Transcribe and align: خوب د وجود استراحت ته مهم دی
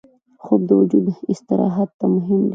خوب 0.43 0.61
د 0.69 0.71
وجود 0.79 1.05
استراحت 1.31 1.89
ته 1.99 2.05
مهم 2.15 2.39
دی 2.45 2.49